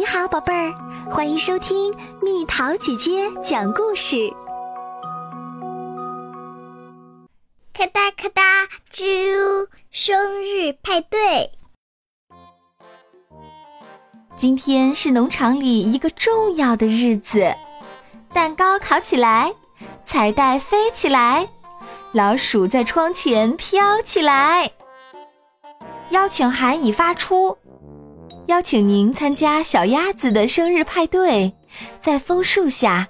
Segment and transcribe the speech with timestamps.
[0.00, 0.72] 你好，宝贝儿，
[1.10, 4.32] 欢迎收听蜜桃姐姐讲故事。
[7.74, 9.68] 咔哒咔哒，啾！
[9.90, 11.50] 生日派对。
[14.38, 17.54] 今天是农场里一个重要的日子，
[18.32, 19.52] 蛋糕烤起来，
[20.06, 21.46] 彩带飞起来，
[22.12, 24.70] 老鼠在窗前飘起来。
[26.08, 27.58] 邀请函已发出。
[28.50, 31.52] 邀请您参加小鸭子的生日派对，
[32.00, 33.08] 在枫树下，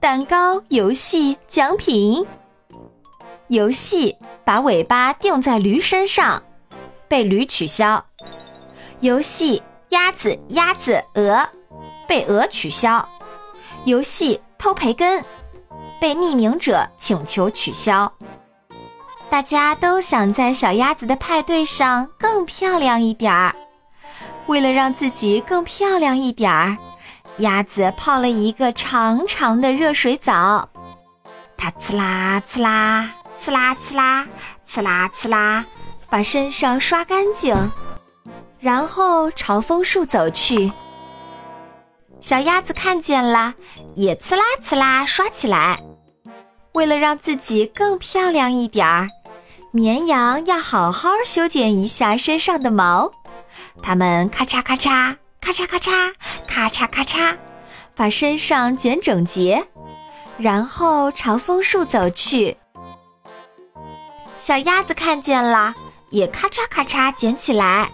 [0.00, 2.26] 蛋糕、游戏、奖品。
[3.46, 6.42] 游戏把尾巴钉在驴身上，
[7.06, 8.04] 被驴取消。
[8.98, 11.48] 游戏鸭子、鸭子、鹅，
[12.08, 13.08] 被鹅取消。
[13.84, 15.24] 游戏偷培根，
[16.00, 18.12] 被匿名者请求取消。
[19.30, 23.54] 大家都想在小鸭子的派对上更漂亮一点儿。
[24.50, 26.76] 为了让自己更漂亮一点儿，
[27.36, 30.68] 鸭子泡了一个长长的热水澡。
[31.56, 34.26] 它呲啦呲啦，呲啦呲啦，
[34.66, 35.64] 呲啦呲啦，
[36.08, 37.54] 把身上刷干净，
[38.58, 40.72] 然后朝枫树走去。
[42.20, 43.54] 小鸭子看见了，
[43.94, 45.80] 也呲啦呲啦刷起来。
[46.72, 49.08] 为了让自己更漂亮一点儿，
[49.70, 53.12] 绵羊要好好修剪一下身上的毛。
[53.82, 56.12] 它们咔嚓咔嚓，咔嚓咔嚓，
[56.46, 57.36] 咔嚓咔嚓，
[57.94, 59.66] 把身上剪整洁，
[60.38, 62.56] 然后朝枫树走去。
[64.38, 65.74] 小鸭子看见了，
[66.10, 67.90] 也咔嚓咔嚓捡起来。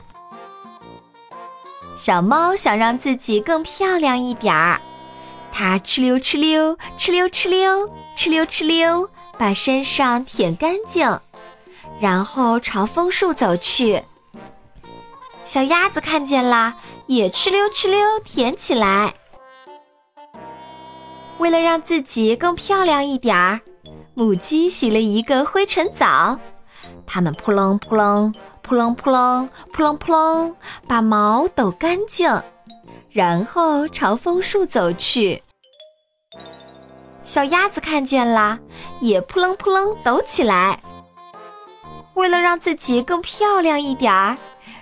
[1.96, 4.80] 小猫想让自己更漂亮一点儿，
[5.50, 11.18] 它哧溜哧溜，哧溜哧溜，哧溜哧溜，把身上舔干净，
[11.98, 14.02] 然后朝枫树走去。
[15.46, 16.74] 小鸭子看见了，
[17.06, 19.14] 也哧溜哧溜舔起来。
[21.38, 23.60] 为了让自己更漂亮一点儿，
[24.14, 26.36] 母鸡洗了一个灰尘澡。
[27.06, 30.56] 它们扑棱扑棱扑棱扑棱扑棱扑棱，
[30.88, 32.42] 把毛抖干净，
[33.10, 35.40] 然后朝枫树走去。
[37.22, 38.58] 小鸭子看见了，
[39.00, 40.80] 也扑棱扑棱抖起来。
[42.14, 44.36] 为了让自己更漂亮一点儿。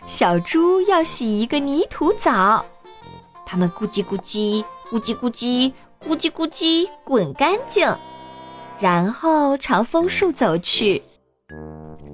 [0.06, 2.64] 小猪要洗一个泥土澡，
[3.46, 7.88] 它们咕叽咕叽、咕叽咕叽、咕叽咕叽滚干净，
[8.78, 11.02] 然后朝枫树走去。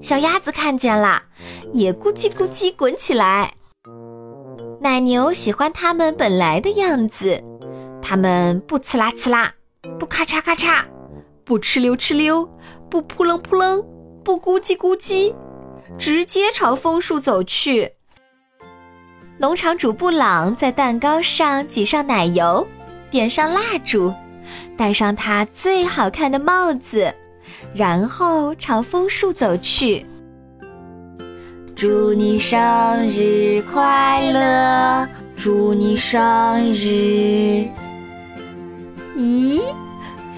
[0.01, 1.21] 小鸭子看见了，
[1.73, 3.55] 也咕叽咕叽滚起来。
[4.81, 7.43] 奶牛喜欢它们本来的样子，
[8.01, 9.53] 它们不呲啦呲啦，
[9.99, 10.85] 不咔嚓咔嚓，
[11.45, 12.49] 不哧溜哧溜，
[12.89, 13.85] 不扑棱扑棱，
[14.25, 15.35] 不咕叽咕叽。
[15.99, 17.93] 直接朝枫树走去。
[19.39, 22.67] 农场主布朗在蛋糕上挤上奶油，
[23.11, 24.13] 点上蜡烛，
[24.77, 27.15] 戴上他最好看的帽子，
[27.75, 30.05] 然后朝枫树走去。
[31.75, 32.59] 祝你生
[33.09, 35.09] 日快乐！
[35.35, 36.21] 祝你生
[36.71, 37.67] 日！
[39.17, 39.63] 咦，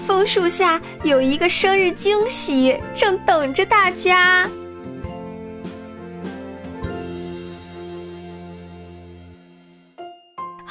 [0.07, 4.49] 枫树下有一个生日惊喜，正等着大家。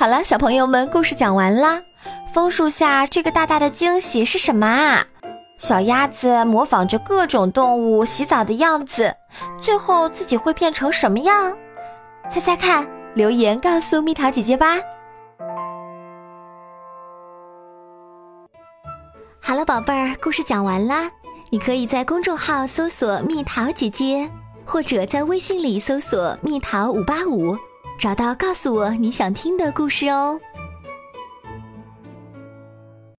[0.03, 1.81] 好了，小朋友们，故事讲完啦。
[2.35, 5.07] 枫树下这个大大的惊喜是什么啊？
[5.59, 9.15] 小鸭子模仿着各种动物洗澡的样子，
[9.61, 11.57] 最后自己会变成什么样？
[12.29, 14.77] 猜猜看，留言告诉蜜桃姐姐吧。
[19.41, 21.09] 好了，宝贝儿，故事讲完啦。
[21.49, 24.29] 你可以在公众号搜索“蜜桃姐姐”，
[24.67, 27.57] 或者在微信里搜索“蜜桃五八五”。
[28.03, 30.41] 找到，告诉我你想听的故事哦。